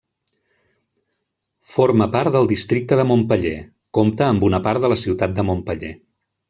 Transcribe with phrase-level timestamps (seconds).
[1.75, 3.55] Forma part del districte de Montpeller,
[4.01, 5.97] compta amb una part de la ciutat de Montpeller.